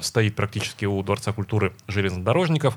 [0.00, 2.76] стоит практически у Дворца культуры железнодорожников.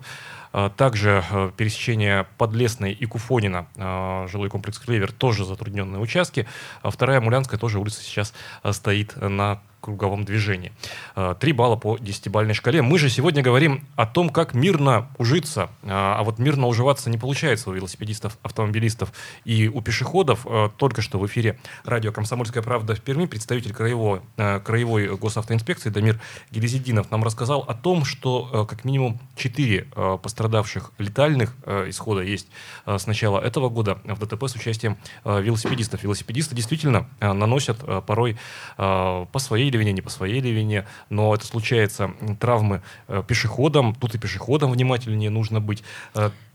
[0.53, 6.47] А, также э, пересечение Подлесной и Куфонина, а, жилой комплекс Клевер, тоже затрудненные участки.
[6.81, 8.33] А вторая Мулянская тоже улица сейчас
[8.63, 10.71] э, стоит на круговом движении.
[11.15, 12.81] Э, три балла по десятибалльной шкале.
[12.81, 15.69] Мы же сегодня говорим о том, как мирно ужиться.
[15.81, 19.11] Э, а вот мирно уживаться не получается у велосипедистов, автомобилистов
[19.43, 20.45] и у пешеходов.
[20.45, 26.21] Э, только что в эфире радио «Комсомольская правда» в Перми представитель краевой, краевой госавтоинспекции Дамир
[26.51, 29.87] Гелезидинов нам рассказал о том, что как минимум четыре
[30.21, 31.55] пострадавших летальных
[31.87, 32.47] исхода есть
[32.85, 36.03] с начала этого года в ДТП с участием велосипедистов.
[36.03, 38.37] Велосипедисты действительно наносят порой
[38.77, 43.95] по своей или вине, не по своей ли вине, но это случается травмы э, пешеходам,
[43.95, 45.83] тут и пешеходам внимательнее нужно быть.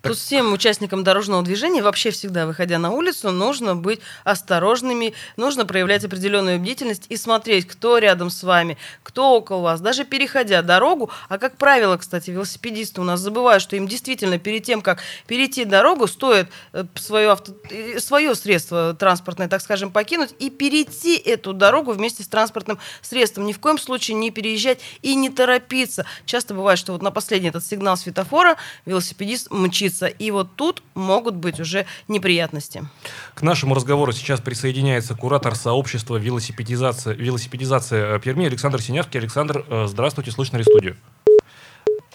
[0.07, 0.09] Э.
[0.09, 6.05] Тут всем участникам дорожного движения вообще всегда, выходя на улицу, нужно быть осторожными, нужно проявлять
[6.05, 11.11] определенную бдительность и смотреть, кто рядом с вами, кто около вас, даже переходя дорогу.
[11.29, 15.65] А как правило, кстати, велосипедисты у нас забывают, что им действительно перед тем, как перейти
[15.65, 17.55] дорогу, стоит э, свое, авто...
[17.99, 23.47] свое средство транспортное, так скажем, покинуть и перейти эту дорогу вместе с транспортным средством.
[23.47, 26.07] Ни в коем случае не переезжать и не торопиться.
[26.25, 30.07] Часто бывает, что вот на последний этот сигнал светофора велосипедист мчится случится.
[30.07, 32.87] И вот тут могут быть уже неприятности.
[33.35, 39.21] К нашему разговору сейчас присоединяется куратор сообщества велосипедизация, велосипедизация Перми Александр Синявский.
[39.21, 40.97] Александр, э, здравствуйте, слышно ли студию?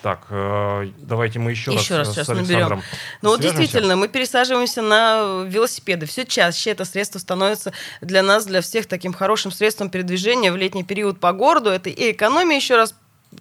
[0.02, 2.82] Так, э, давайте мы еще, еще раз, раз сейчас наберем.
[3.22, 6.08] Ну вот действительно, мы пересаживаемся на велосипеды.
[6.08, 10.84] Все чаще это средство становится для нас, для всех таким хорошим средством передвижения в летний
[10.84, 11.70] период по городу.
[11.70, 12.96] Это и экономия, еще раз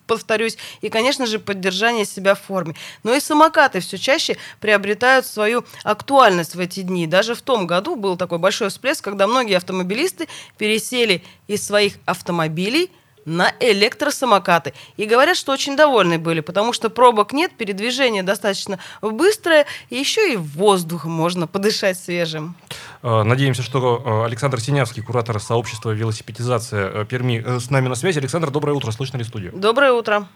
[0.07, 2.75] повторюсь, и, конечно же, поддержание себя в форме.
[3.03, 7.07] Но и самокаты все чаще приобретают свою актуальность в эти дни.
[7.07, 12.91] Даже в том году был такой большой всплеск, когда многие автомобилисты пересели из своих автомобилей
[13.25, 14.73] на электросамокаты.
[14.97, 20.33] И говорят, что очень довольны были, потому что пробок нет, передвижение достаточно быстрое, и еще
[20.33, 22.55] и воздух можно подышать свежим.
[23.03, 28.19] Э, надеемся, что э, Александр Синявский, куратор сообщества велосипедизация э, Перми, с нами на связи.
[28.19, 29.53] Александр, доброе утро, слышно ли студию?
[29.55, 30.27] Доброе утро.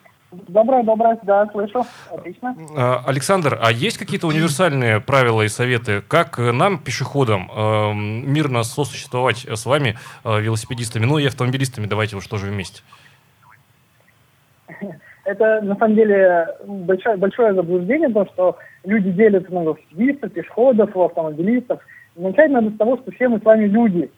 [0.48, 1.84] Доброе, доброе, да, слышу.
[2.10, 2.56] Отлично.
[3.06, 7.48] Александр, а есть какие-то универсальные правила и советы, как нам, пешеходам,
[8.26, 12.82] мирно сосуществовать с вами, велосипедистами, ну и автомобилистами, давайте уж тоже вместе?
[15.24, 21.80] Это, на самом деле, большое, большое заблуждение, то, что люди делятся на велосипедистов, пешеходов, автомобилистов–
[22.16, 24.10] Начать надо с того, что все мы с вами люди.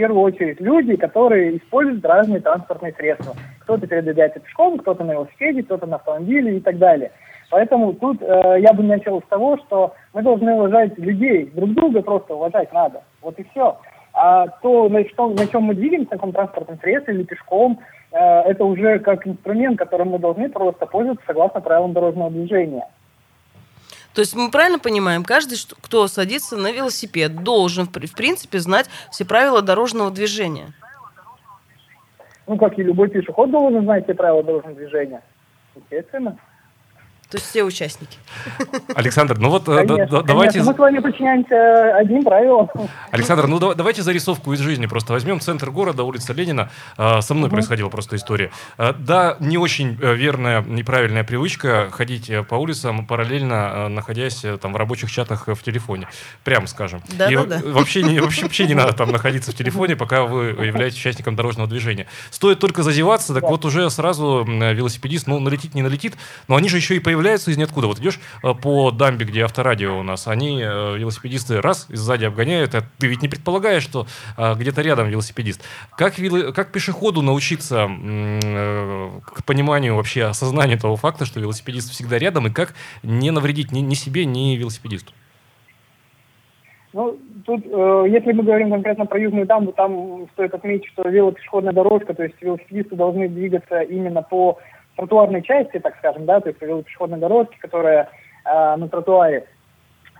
[0.00, 3.34] Первую очередь люди, которые используют разные транспортные средства.
[3.58, 7.10] Кто-то передвигается пешком, кто-то на велосипеде, кто-то на автомобиле и так далее.
[7.50, 12.00] Поэтому тут э, я бы начал с того, что мы должны уважать людей, друг друга
[12.00, 13.02] просто уважать надо.
[13.20, 13.76] Вот и все.
[14.14, 17.78] А то, на, что, на чем мы двигаемся, на каком транспортном средстве или пешком,
[18.12, 22.86] э, это уже как инструмент, которым мы должны просто пользоваться согласно правилам дорожного движения.
[24.14, 29.24] То есть мы правильно понимаем, каждый, кто садится на велосипед, должен, в принципе, знать все
[29.24, 30.72] правила дорожного движения.
[32.46, 35.22] Ну, как и любой пешеход должен знать все правила дорожного движения.
[35.76, 36.36] Естественно.
[37.30, 38.18] То есть все участники.
[38.94, 40.22] Александр, ну вот Конечно, да- да- конечно.
[40.22, 40.62] давайте...
[40.62, 42.68] Мы с вами подчиняемся одним правилам.
[43.12, 45.40] Александр, ну да- давайте зарисовку из жизни просто возьмем.
[45.40, 46.70] Центр города, улица Ленина.
[46.96, 47.56] А, Со мной Мгм.
[47.56, 48.50] происходила просто история.
[48.78, 54.58] Да, не очень э, верная, неправильная привычка ходить э, по улицам, параллельно э, находясь э,
[54.58, 56.08] там в рабочих чатах э, в телефоне.
[56.42, 57.00] Прям скажем.
[57.12, 57.58] И Да-да-да.
[57.58, 61.36] в- вообще не, вообще, вообще не надо там находиться в телефоне, пока вы являетесь участником
[61.36, 62.06] дорожного движения.
[62.30, 63.48] Стоит только зазеваться, так Да.
[63.50, 66.14] вот уже сразу велосипедист, ну, налетит, не налетит,
[66.48, 67.86] но они же еще и появляются из ниоткуда.
[67.86, 72.24] Вот идешь э, по дамбе, где авторадио у нас, они, э, велосипедисты, раз, и сзади
[72.24, 74.06] обгоняют, а ты ведь не предполагаешь, что
[74.36, 75.62] э, где-то рядом велосипедист.
[75.96, 76.14] Как,
[76.54, 82.74] как пешеходу научиться к пониманию, вообще осознанию того факта, что велосипедист всегда рядом, и как
[83.02, 85.12] не навредить ни, ни себе, ни велосипедисту?
[86.92, 91.72] Ну, тут, э, если мы говорим конкретно про Южную дамбу, там стоит отметить, что велопешеходная
[91.72, 94.58] дорожка, то есть велосипедисты должны двигаться именно по
[95.00, 98.08] тротуарной части, так скажем, да, то есть по велопешеходной дорожке, которая
[98.44, 99.46] э, на тротуаре.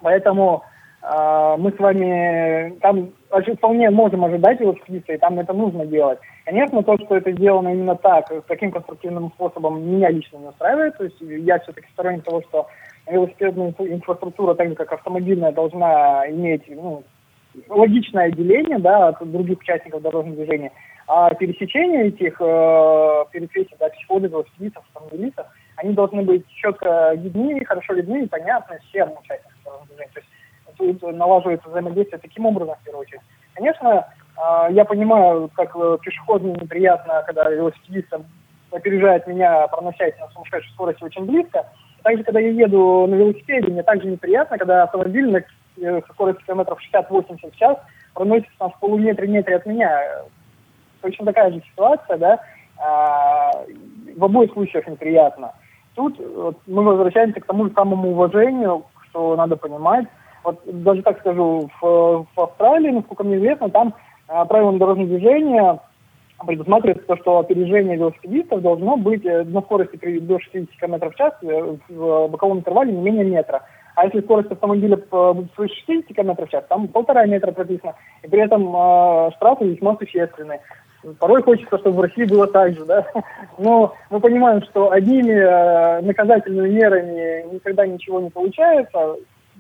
[0.03, 0.63] Поэтому
[1.03, 6.19] э, мы с вами там ожи- вполне можем ожидать велосипедиста, и там это нужно делать.
[6.47, 10.97] Конечно, то, что это сделано именно так, таким конструктивным способом, меня лично не устраивает.
[10.97, 12.67] То есть я все-таки сторонник того, что
[13.07, 17.03] велосипедная инфра- инфраструктура, так же как автомобильная, должна иметь ну,
[17.69, 20.73] логичное отделение да, от других участников дорожного движения.
[21.07, 27.95] А пересечения этих э, пересечений, да, пешеходов, велосипедистов, автомобилистов, они должны быть четко видны, хорошо
[27.95, 30.13] видны и понятны всем участникам дорожного движения.
[30.15, 33.23] То есть тут налаживается взаимодействие таким образом, в первую очередь.
[33.55, 38.15] Конечно, э, я понимаю, как э, пешеходу неприятно, когда велосипедист
[38.71, 41.67] опережает меня, проносясь на сумасшедшей скорости очень близко.
[42.03, 45.43] Также, когда я еду на велосипеде, мне также неприятно, когда автомобиль на
[45.81, 47.77] со скоростью километров 60-80 в час
[48.15, 50.01] проносится там в полуметре метре от меня.
[51.01, 52.41] Точно такая же ситуация, да,
[52.79, 53.51] а,
[54.17, 55.53] в обоих случаях неприятно.
[55.95, 60.07] Тут вот, мы возвращаемся к тому же самому уважению, что надо понимать.
[60.45, 63.95] Вот даже так скажу, в, в Австралии, насколько мне известно, там
[64.29, 65.79] а, правилам дорожного движения
[66.47, 71.35] предусматривается то, что опережение велосипедистов должно быть э, на скорости до 60 км в час
[71.43, 73.63] э, в боковом интервале не менее метра.
[74.01, 77.95] А если скорость автомобиля будет свыше 60 км в час, там полтора метра прописано.
[78.23, 80.63] И при этом э, штрафы весьма существенные.
[81.19, 83.07] Порой хочется, чтобы в России было так же, да.
[83.59, 89.17] Но мы понимаем, что одними э, наказательными мерами никогда ничего не получается.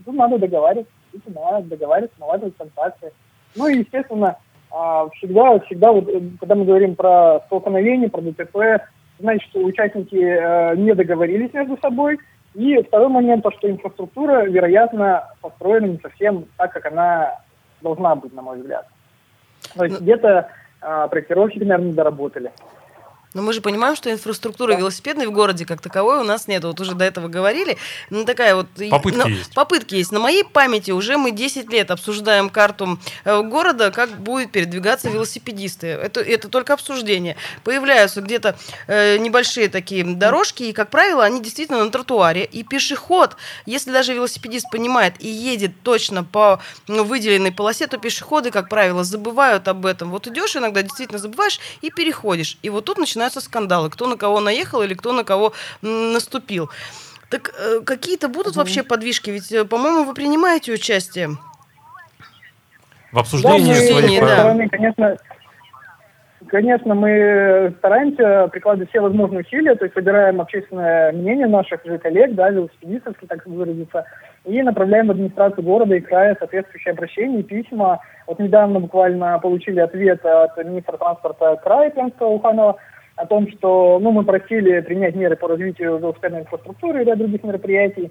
[0.06, 0.90] Тут надо договариваться,
[1.26, 3.12] надо договариваться, налаживать контакты.
[3.56, 4.38] Ну и, естественно,
[4.70, 10.76] а, всегда, всегда, вот, э, когда мы говорим про столкновение, про ДТП, значит, участники э,
[10.76, 12.18] не договорились между собой.
[12.54, 17.40] И второй момент, то, что инфраструктура, вероятно, построена не совсем так, как она
[17.80, 18.86] должна быть, на мой взгляд.
[19.76, 20.48] То есть Ну- где-то
[20.82, 22.50] а, проектировщики, наверное, не доработали.
[23.32, 26.64] Но мы же понимаем, что инфраструктуры велосипедной в городе как таковой у нас нет.
[26.64, 27.76] Вот уже до этого говорили.
[28.10, 28.66] Ну, такая вот...
[28.90, 29.54] Попытки ну, есть.
[29.54, 30.10] Попытки есть.
[30.10, 35.86] На моей памяти уже мы 10 лет обсуждаем карту э, города, как будут передвигаться велосипедисты.
[35.86, 37.36] Это, это только обсуждение.
[37.62, 42.44] Появляются где-то э, небольшие такие дорожки, и, как правило, они действительно на тротуаре.
[42.44, 48.50] И пешеход, если даже велосипедист понимает и едет точно по ну, выделенной полосе, то пешеходы,
[48.50, 50.10] как правило, забывают об этом.
[50.10, 52.58] Вот идешь иногда, действительно забываешь и переходишь.
[52.62, 55.52] И вот тут начинаются скандалы, кто на кого наехал или кто на кого
[55.82, 56.70] наступил.
[57.28, 59.30] Так э, какие-то будут вообще подвижки?
[59.30, 61.28] Ведь, э, по-моему, вы принимаете участие.
[63.12, 64.38] В обсуждении мы, своих да.
[64.38, 65.16] стороны, конечно,
[66.48, 72.34] конечно, мы стараемся прикладывать все возможные усилия, то есть собираем общественное мнение наших же коллег,
[72.34, 74.04] да, велосипедистов, если так выразиться,
[74.44, 78.00] и направляем в администрацию города и края соответствующие обращения и письма.
[78.26, 82.76] Вот недавно буквально получили ответ от министра транспорта края Пермского Уханова
[83.16, 87.42] о том, что ну, мы просили принять меры по развитию велосипедной инфраструктуры и ряд других
[87.44, 88.10] мероприятий.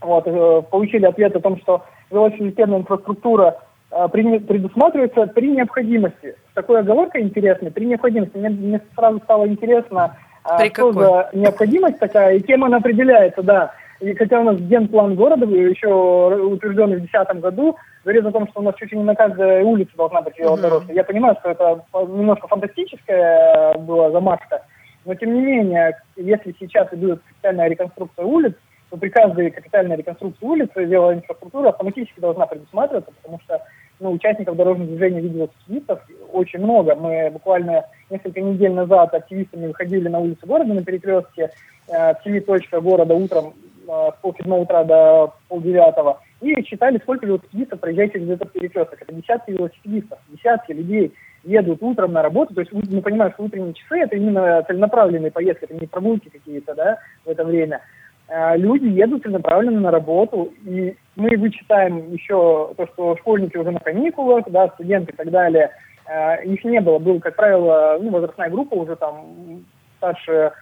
[0.00, 3.58] Вот, э, получили ответ о том, что велосипедная инфраструктура
[3.90, 6.36] э, предусматривается при необходимости.
[6.54, 8.36] Такой оговоркой интересной, при необходимости.
[8.36, 11.04] Мне, мне сразу стало интересно, а, При что какой?
[11.04, 13.72] за необходимость такая, и кем она определяется, да.
[14.02, 18.60] И хотя у нас генплан города, еще утвержденный в 2010 году, говорит о том, что
[18.60, 20.92] у нас чуть ли не на каждой улице должна быть велодорожка.
[20.92, 24.62] Я понимаю, что это немножко фантастическая была замашка,
[25.04, 28.54] но тем не менее, если сейчас идет капитальная реконструкция улиц,
[28.90, 33.62] то при каждой капитальной реконструкции улицы велоинфраструктура автоматически должна предусматриваться, потому что
[34.00, 36.00] ну, участников дорожного движения в виде велосипедистов
[36.32, 36.96] очень много.
[36.96, 41.50] Мы буквально несколько недель назад активистами выходили на улицу города на перекрестке
[41.88, 47.26] э, в семи точках города утром э, с полседьмого утра до полдевятого и считали, сколько
[47.26, 49.00] велосипедистов проезжает через этот перекресток.
[49.00, 51.14] Это десятки велосипедистов, десятки людей
[51.44, 52.54] едут утром на работу.
[52.54, 56.74] То есть мы понимаем, что утренние часы это именно целенаправленные поездки, это не прогулки какие-то,
[56.74, 57.80] да, в это время.
[58.28, 63.80] э, люди едут целенаправленно на работу, и мы вычитаем еще то, что школьники уже на
[63.80, 65.70] каникулах, да, студенты и так далее,
[66.06, 69.64] э, их не было, был, как правило, ну, возрастная группа уже там
[69.98, 70.52] старше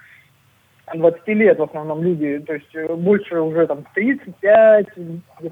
[0.94, 4.86] 20 лет в основном люди, то есть э, больше уже там 35,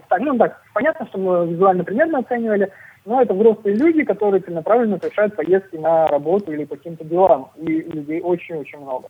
[0.09, 2.71] так, ну так, понятно, что мы визуально примерно оценивали,
[3.05, 7.67] но это взрослые люди, которые целенаправленно совершают поездки на работу или по каким-то делам, и
[7.67, 9.09] людей очень-очень много.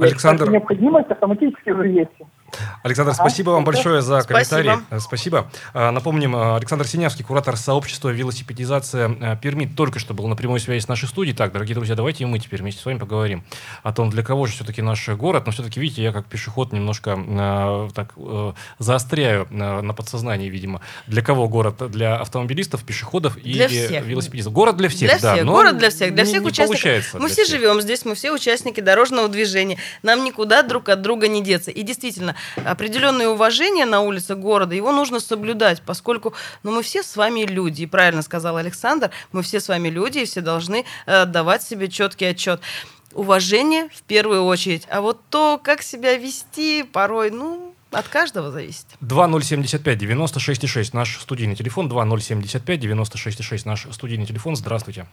[0.00, 0.50] Александр...
[0.50, 2.10] Необходимость автоматически уже есть.
[2.82, 4.70] Александр, спасибо вам большое за комментарий.
[4.72, 5.00] Спасибо.
[5.00, 5.50] спасибо.
[5.72, 10.84] А, напомним, а, Александр Синявский, куратор сообщества «Велосипедизация Перми», только что был на прямой связи
[10.84, 11.36] с нашей студией.
[11.36, 13.44] Так, дорогие друзья, давайте и мы теперь вместе с вами поговорим
[13.84, 15.46] о том, для кого же все-таки наш город.
[15.46, 20.80] Но все-таки, видите, я как пешеход немножко э, так э, заостряю э, на подсознании, видимо.
[21.06, 21.90] Для кого город?
[21.90, 24.04] Для автомобилистов, пешеходов и для всех.
[24.04, 24.52] велосипедистов.
[24.52, 25.34] Город для всех, для да.
[25.34, 25.46] Всех.
[25.46, 27.14] город для всех, для всех участников.
[27.14, 27.60] Мы все всех.
[27.60, 29.78] живем здесь, мы все участники дорожного движения.
[30.02, 31.70] Нам никуда друг от друга не деться.
[31.70, 32.34] И действительно,
[32.72, 37.82] определенное уважение на улице города, его нужно соблюдать, поскольку ну, мы все с вами люди.
[37.82, 41.88] И правильно сказал Александр, мы все с вами люди, и все должны э, давать себе
[41.88, 42.60] четкий отчет.
[43.12, 44.86] Уважение в первую очередь.
[44.90, 48.86] А вот то, как себя вести, порой, ну, от каждого зависит.
[49.02, 51.88] 2075-96-6 наш студийный телефон.
[51.88, 54.56] 2075-96-6 наш студийный телефон.
[54.56, 55.06] Здравствуйте.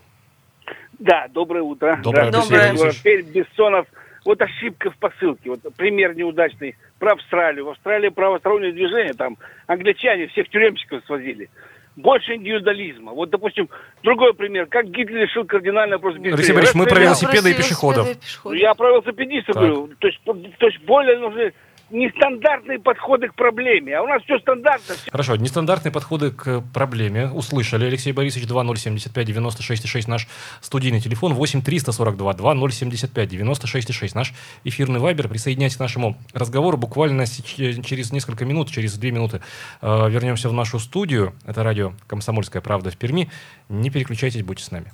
[0.98, 2.00] Да, доброе утро.
[2.02, 2.74] Доброе, доброе.
[2.74, 3.22] доброе.
[3.24, 3.88] Бессонов
[4.26, 7.66] вот ошибка в посылке, вот пример неудачный про Австралию.
[7.66, 11.50] В Австралии правостороннее движение, там англичане всех тюремщиков свозили.
[11.96, 13.12] Больше индивидуализма.
[13.12, 13.70] Вот, допустим,
[14.04, 14.68] другой пример.
[14.68, 18.08] Как Гитлер решил кардинально вопрос Алексей Борисович, мы про велосипеды и пешеходов.
[18.46, 19.90] Я про велосипедистов говорю.
[20.00, 21.54] То есть, то есть более нужны
[21.92, 23.98] нестандартные подходы к проблеме.
[23.98, 24.96] А у нас все стандартно.
[25.12, 27.30] Хорошо, нестандартные подходы к проблеме.
[27.32, 30.28] Услышали, Алексей Борисович, 2075 96 6 наш
[30.62, 35.28] студийный телефон, 8 342 2075 96 6 наш эфирный вайбер.
[35.28, 36.78] Присоединяйтесь к нашему разговору.
[36.78, 39.42] Буквально через несколько минут, через две минуты
[39.82, 41.34] э, вернемся в нашу студию.
[41.46, 43.30] Это радио «Комсомольская правда» в Перми.
[43.70, 44.92] Не переключайтесь, будьте с нами.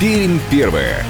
[0.00, 1.04] Пермь первая.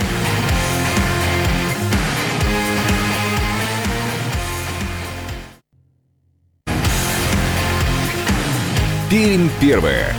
[9.09, 10.13] Пермь первая.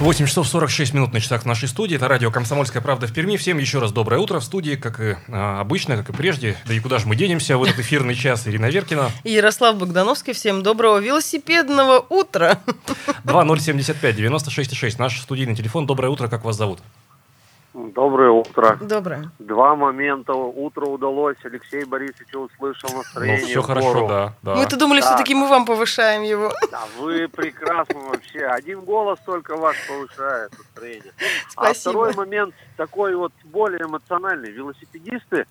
[0.00, 1.94] Восемь часов 46 минут на часах нашей студии.
[1.94, 3.36] Это радио «Комсомольская правда» в Перми.
[3.36, 6.56] Всем еще раз доброе утро в студии, как и а, обычно, как и прежде.
[6.66, 8.48] Да и куда же мы денемся в этот эфирный час?
[8.48, 9.12] Ирина Веркина.
[9.22, 10.32] И Ярослав Богдановский.
[10.32, 12.58] Всем доброго велосипедного утра.
[13.22, 15.86] 2075 96 6 наш студийный телефон.
[15.86, 16.80] Доброе утро, как вас зовут?
[17.74, 18.76] Доброе утро.
[18.80, 19.30] Доброе.
[19.38, 20.34] Два момента.
[20.34, 21.36] Утро удалось.
[21.42, 23.40] Алексей Борисович услышал настроение.
[23.40, 24.34] Ну, все хорошо, да.
[24.42, 24.54] да.
[24.56, 25.06] Мы-то думали, да.
[25.06, 26.52] все-таки мы вам повышаем его.
[26.70, 28.40] Да, вы прекрасно вообще.
[28.40, 31.12] Один голос только ваш повышает настроение.
[31.48, 31.70] Спасибо.
[31.70, 34.50] А второй момент такой вот более эмоциональный.
[34.50, 35.46] Велосипедисты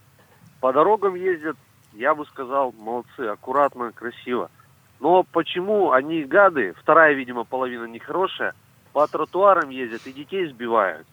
[0.60, 1.58] по дорогам ездят,
[1.94, 4.52] я бы сказал, молодцы, аккуратно, красиво.
[5.00, 8.54] Но почему они гады, вторая, видимо, половина нехорошая,
[8.94, 11.08] по тротуарам ездят и детей сбивают?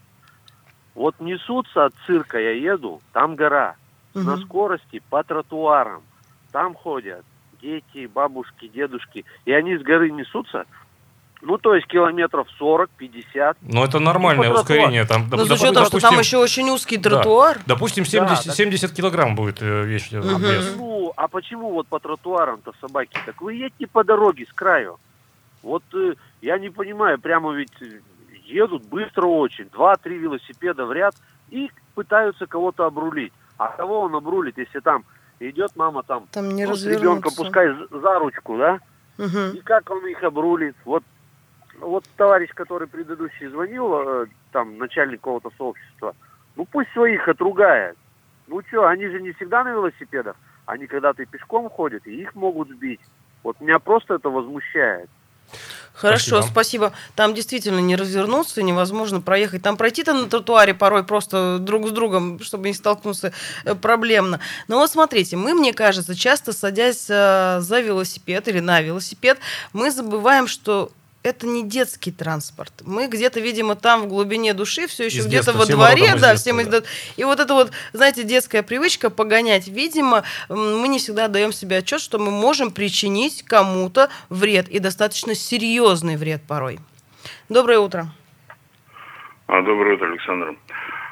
[0.99, 3.77] Вот несутся от цирка, я еду, там гора.
[4.17, 4.25] Угу.
[4.25, 6.03] На скорости по тротуарам.
[6.51, 7.25] Там ходят
[7.63, 9.25] дети, бабушки, дедушки.
[9.45, 10.65] И они с горы несутся.
[11.41, 13.59] Ну, то есть километров 40-50.
[13.61, 15.05] Ну, это нормальное ну, ускорение.
[15.05, 17.59] Там, Но с учетом, допустим, что там еще очень узкий тротуар.
[17.59, 17.75] Да.
[17.75, 20.13] Допустим, 70, да, 70 килограмм будет э, вещь.
[20.13, 20.27] Угу.
[20.79, 23.17] Ну, а почему вот по тротуарам-то собаки?
[23.25, 24.99] Так вы едете по дороге с краю.
[25.63, 27.71] Вот э, я не понимаю, прямо ведь
[28.49, 31.15] едут быстро очень, два-три велосипеда в ряд
[31.51, 33.33] и пытаются кого-то обрулить.
[33.57, 35.05] А кого он обрулит, если там
[35.41, 38.81] идет мама там, там не ну, с ребенком, пускай за ручку, да?
[39.19, 39.57] Угу.
[39.57, 40.77] И как он их обрулит?
[40.85, 41.03] Вот,
[41.81, 46.15] вот товарищ, который предыдущий звонил, э, там, начальник какого-то сообщества,
[46.57, 47.97] ну пусть своих отругает.
[48.47, 52.35] Ну что, они же не всегда на велосипедах, они когда-то и пешком ходят, и их
[52.35, 53.01] могут сбить.
[53.43, 55.11] Вот меня просто это возмущает.
[55.99, 56.53] Хорошо, спасибо.
[56.53, 56.93] спасибо.
[57.17, 59.63] Там действительно не развернуться, невозможно проехать.
[59.63, 63.33] Там пройти-то на тротуаре порой просто друг с другом, чтобы не столкнуться,
[63.65, 64.39] э, проблемно.
[64.69, 69.39] Но вот смотрите, мы, мне кажется, часто садясь э, за велосипед или на велосипед,
[69.73, 72.73] мы забываем, что это не детский транспорт.
[72.85, 76.65] Мы где-то, видимо, там в глубине души все еще где-то во дворе, да, все мы
[76.65, 76.83] да.
[77.17, 82.01] И вот это вот, знаете, детская привычка погонять, видимо, мы не всегда даем себе отчет,
[82.01, 86.79] что мы можем причинить кому-то вред и достаточно серьезный вред порой.
[87.49, 88.07] Доброе утро.
[89.47, 90.57] А, доброе утро, Александр.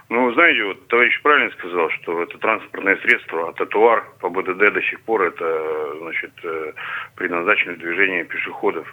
[0.08, 4.82] Ну, знаете, вот товарищ правильно сказал, что это транспортное средство, а тротуар по БДД до
[4.82, 6.72] сих пор это, значит, э,
[7.16, 8.86] предназначено для движения пешеходов.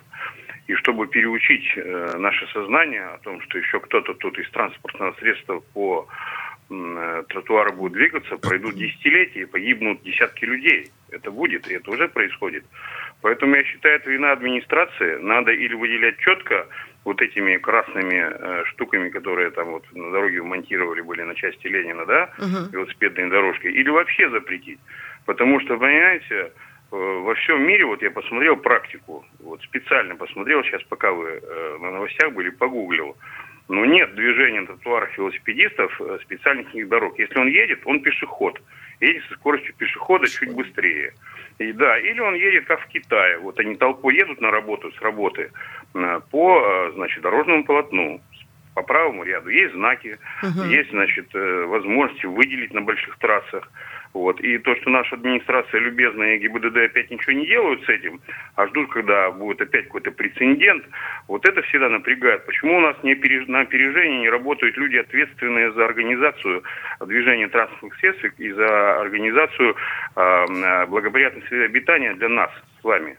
[0.68, 5.60] И чтобы переучить э, наше сознание о том, что еще кто-то тут из транспортного средства
[5.74, 6.08] по
[6.70, 10.90] э, тротуару будет двигаться, пройдут десятилетия и погибнут десятки людей.
[11.12, 12.64] Это будет, и это уже происходит.
[13.22, 15.18] Поэтому я считаю, это вина администрации.
[15.22, 16.66] Надо или выделять четко
[17.04, 22.06] вот этими красными э, штуками, которые там вот на дороге монтировали были на части Ленина,
[22.06, 22.72] да, Мгм.
[22.72, 24.80] велосипедные дорожки, или вообще запретить.
[25.26, 26.52] Потому что, понимаете,
[26.98, 31.92] во всем мире, вот я посмотрел практику, вот специально посмотрел, сейчас пока вы э, на
[31.92, 33.18] новостях были, погуглил,
[33.68, 37.18] но нет движения на тротуарах велосипедистов э, специальных дорог.
[37.18, 38.62] Если он едет, он пешеход.
[39.00, 41.14] Едет со скоростью пешехода чуть быстрее.
[41.60, 43.40] И да, или он едет как в Китае.
[43.40, 45.52] Вот они толпой едут на работу с работы
[45.96, 48.22] э, по, э, значит, дорожному полотну
[48.76, 49.50] по правому ряду.
[49.50, 50.70] Есть знаки, Мгм.
[50.70, 53.70] есть, значит, э, возможности выделить на больших трассах.
[54.14, 54.40] Вот.
[54.42, 58.22] И то, что наша администрация любезная и ГИБДД опять ничего не делают с этим,
[58.56, 60.84] а ждут, когда будет опять какой-то прецедент,
[61.28, 62.46] вот это всегда напрягает.
[62.46, 66.64] Почему у нас не опереж- на опережении не работают люди, ответственные за организацию
[67.06, 69.76] движения транспортных средств и за организацию
[70.16, 73.18] э, э, благоприятной среды обитания для нас с вами?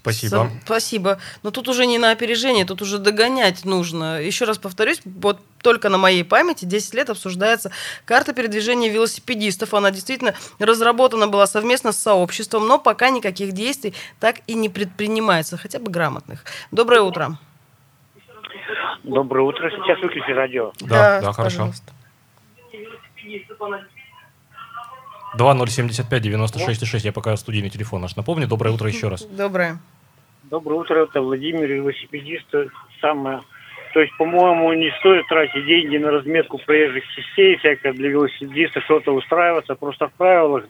[0.00, 0.30] Спасибо.
[0.30, 1.18] Сам- Спасибо.
[1.42, 4.20] Но тут уже не на опережение, тут уже догонять нужно.
[4.22, 7.72] Еще раз повторюсь, вот только на моей памяти 10 лет обсуждается
[8.04, 9.74] карта передвижения велосипедистов.
[9.74, 15.56] Она действительно разработана была совместно с сообществом, но пока никаких действий так и не предпринимается,
[15.56, 16.44] хотя бы грамотных.
[16.70, 17.36] Доброе утро.
[19.02, 19.68] Доброе утро.
[19.70, 20.72] Сейчас выключи радио.
[20.80, 21.42] Да, да, хорошо.
[21.58, 21.92] пожалуйста.
[25.36, 27.04] 2075 96 6.
[27.04, 28.46] Я пока студийный телефон наш напомню.
[28.46, 29.24] Доброе утро еще раз.
[29.24, 29.78] Доброе.
[30.44, 31.02] Доброе утро.
[31.02, 32.46] Это Владимир, велосипедист.
[33.00, 33.42] Самое...
[33.94, 39.12] То есть, по-моему, не стоит тратить деньги на разметку проезжих частей, всякое для велосипедиста, что-то
[39.12, 39.74] устраиваться.
[39.74, 40.64] Просто в правилах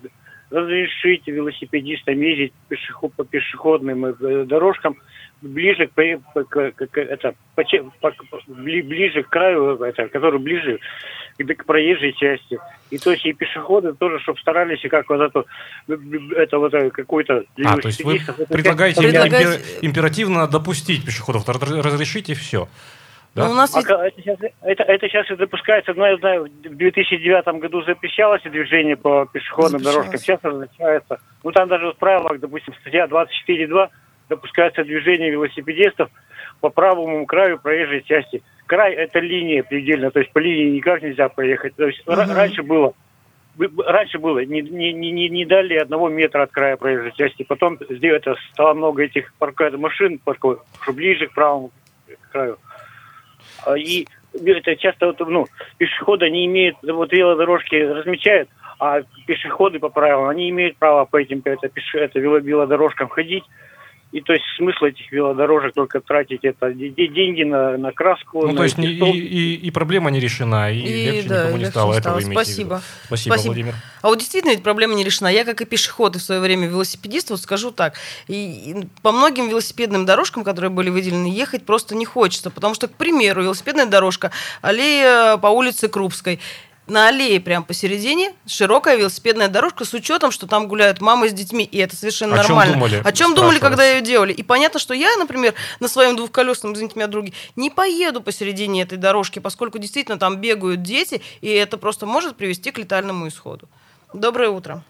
[0.51, 4.97] разрешить велосипедистам ездить пешеход, по пешеходным э, дорожкам
[5.43, 7.63] ближе к, к- к- к- это, по
[8.01, 10.79] по- по- бли- ближе к краю, это, который ближе
[11.39, 12.59] к, к проезжей части.
[12.91, 15.45] И то есть и пешеходы тоже, чтобы старались, и как вот это,
[16.37, 21.05] это вот э, какой-то для А, то есть вы предлагаете как- импер- Предлагаете- императивно допустить
[21.05, 22.69] пешеходов, р- разрешите все.
[23.35, 23.45] Да?
[23.45, 26.45] Ну, у нас ведь- Пока это, сейчас, это, это сейчас и допускается, но я знаю,
[26.47, 30.09] в 2009 году запрещалось движение по пешеходным Запрещалось.
[30.09, 31.19] дорожкам, сейчас разрешается.
[31.45, 33.89] Ну там даже в правилах, допустим, статья 24.2
[34.29, 36.11] допускается движение велосипедистов
[36.61, 38.43] по правому краю проезжей части.
[38.67, 41.75] Край это линия предельно, то есть по линии никак нельзя проехать.
[41.77, 42.33] То есть Мгм.
[42.35, 42.93] раньше было
[43.57, 47.43] бы- бы- Раньше было не, не, не, не- дали одного метра от края проезжей части.
[47.43, 51.71] Потом это стало много этих парка- машин, парковых, что ближе к правому
[52.31, 52.59] краю.
[53.65, 55.47] А, И это часто вот, ну,
[55.79, 58.49] пешеходы не имеют, вот велодорожки размечают,
[58.79, 63.45] а пешеходы по правилам, они имеют право по этим это, пеше, это, вело- велодорожкам ходить.
[64.11, 68.41] И то есть смысл этих велодорожек только тратить это де- де- деньги на, на краску.
[68.41, 71.37] Ну, на то есть не- и, и- и проблема не решена, и, И, легче да,
[71.41, 71.93] никому не легче стало.
[71.95, 72.15] не стало.
[72.15, 72.41] имеете в виду.
[72.43, 72.83] Спасибо.
[73.05, 73.53] Спасибо, Спасибо.
[73.53, 73.75] Владимир.
[74.01, 75.29] А вот действительно ведь проблема не решена.
[75.29, 77.95] Я, как и пешеход, и в свое время велосипедист, вот скажу так,
[78.29, 78.35] и,
[78.71, 82.93] и по многим велосипедным дорожкам, которые были выделены, ехать просто не хочется, потому что, к
[82.95, 84.31] примеру, велосипедная дорожка,
[84.63, 86.41] аллея по улице Крупской,
[86.91, 91.65] на аллее прямо посередине широкая велосипедная дорожка с учетом, что там гуляют мамы с детьми,
[91.65, 92.75] и это совершенно О чем нормально.
[92.75, 93.03] думали?
[93.05, 94.33] О чем думали, когда ее делали?
[94.33, 98.99] И понятно, что я, например, на своем двухколесном, извините меня, друге, не поеду посередине этой
[98.99, 103.69] дорожки, поскольку действительно там бегают дети, и это просто может привести к летальному исходу.
[104.15, 104.83] Доброе утро.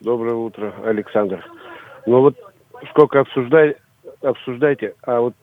[0.00, 1.44] Доброе утро, Александр.
[2.06, 2.36] Ну вот
[2.90, 3.76] сколько обсуждай,
[4.22, 5.34] обсуждайте, а вот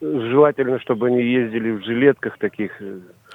[0.00, 2.72] желательно, чтобы они ездили в жилетках таких.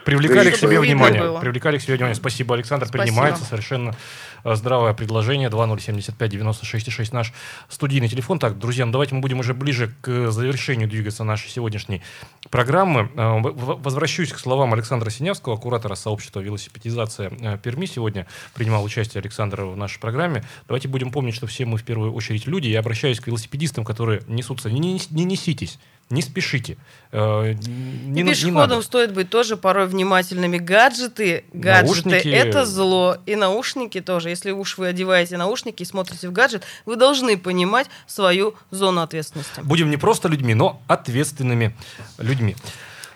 [0.05, 1.21] Привлекали к себе внимание.
[1.21, 1.39] было.
[1.39, 2.15] Привлекали к себе внимание.
[2.15, 2.87] Спасибо, Александр.
[2.87, 3.03] Спасибо.
[3.03, 3.95] Принимается совершенно
[4.43, 5.49] э, здравое предложение.
[5.49, 7.33] 2075 96 6 наш
[7.69, 8.39] студийный телефон.
[8.39, 12.01] Так, друзья, ну давайте мы будем уже ближе к завершению двигаться нашей сегодняшней
[12.49, 13.09] программы.
[13.15, 17.85] Э, Возвращусь к словам Александра Синявского, куратора сообщества «Велосипедизация э, Перми».
[17.85, 20.43] Сегодня принимал участие Александр в нашей программе.
[20.67, 22.67] Давайте будем помнить, что все мы в первую очередь люди.
[22.67, 24.69] Я обращаюсь к велосипедистам, которые несутся.
[24.69, 25.79] Не, не- не неситесь,
[26.13, 26.77] не спешите.
[27.11, 28.81] Э, Не, И не пешеходам надо.
[28.81, 30.57] стоит быть тоже порой внимательными.
[30.57, 32.27] Гаджеты, гаджеты Наушники.
[32.29, 33.17] это зло.
[33.25, 34.29] И наушники тоже.
[34.29, 39.61] Если уж вы одеваете наушники и смотрите в гаджет, вы должны понимать свою зону ответственности.
[39.63, 41.75] Будем не просто людьми, но ответственными
[42.17, 42.55] людьми.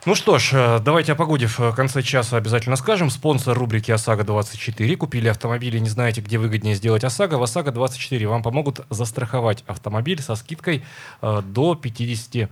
[0.05, 3.09] Ну что ж, э, давайте о погоде в конце часа обязательно скажем.
[3.09, 4.95] Спонсор рубрики ОСАГО-24.
[4.95, 7.35] Купили автомобиль и не знаете, где выгоднее сделать ОСАГО.
[7.37, 10.85] В ОСАГО-24 вам помогут застраховать автомобиль со скидкой
[11.21, 12.47] э, до 50%.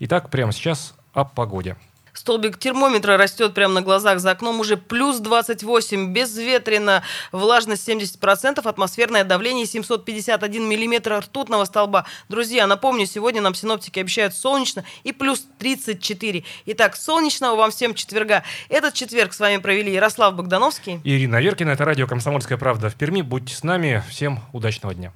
[0.00, 1.76] Итак, прямо сейчас о погоде.
[2.18, 4.58] Столбик термометра растет прямо на глазах за окном.
[4.58, 12.06] Уже плюс 28, безветренно, влажность 70%, атмосферное давление 751 миллиметр ртутного столба.
[12.28, 16.42] Друзья, напомню, сегодня нам синоптики обещают солнечно и плюс 34.
[16.66, 18.42] Итак, солнечного вам всем четверга.
[18.68, 21.00] Этот четверг с вами провели Ярослав Богдановский.
[21.04, 23.22] Ирина Веркина, это радио «Комсомольская правда» в Перми.
[23.22, 24.02] Будьте с нами.
[24.10, 25.12] Всем удачного дня.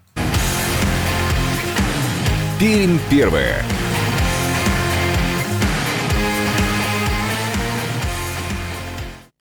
[2.59, 3.65] Пермь первая.